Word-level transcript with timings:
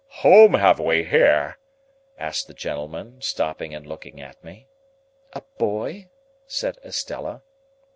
"Whom 0.23 0.55
have 0.55 0.79
we 0.79 1.03
here?" 1.03 1.59
asked 2.17 2.47
the 2.47 2.55
gentleman, 2.55 3.21
stopping 3.21 3.75
and 3.75 3.85
looking 3.85 4.19
at 4.19 4.43
me. 4.43 4.65
"A 5.33 5.43
boy," 5.59 6.09
said 6.47 6.79
Estella. 6.83 7.43